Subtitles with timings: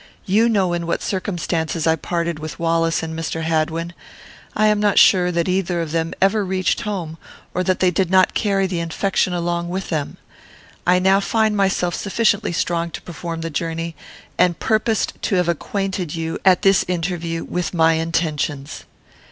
[0.25, 3.43] You know in what circumstances I parted with Wallace and Mr.
[3.43, 3.93] Hadwin.
[4.55, 7.19] I am not sure that either of them ever reached home,
[7.53, 10.17] or that they did not carry the infection along with them.
[10.87, 13.95] I now find myself sufficiently strong to perform the journey,
[14.39, 18.85] and purposed to have acquainted you, at this interview, with my intentions.